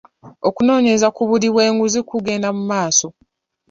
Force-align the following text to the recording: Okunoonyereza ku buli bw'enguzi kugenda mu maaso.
Okunoonyereza 0.47 1.07
ku 1.15 1.21
buli 1.29 1.47
bw'enguzi 1.53 1.99
kugenda 2.09 2.49
mu 2.57 2.63
maaso. 2.71 3.07